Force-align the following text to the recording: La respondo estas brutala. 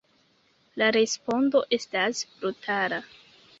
La 0.81 0.87
respondo 0.95 1.63
estas 1.79 2.25
brutala. 2.41 3.01